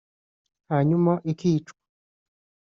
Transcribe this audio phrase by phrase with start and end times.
[0.71, 1.75] hanyuma ikicwa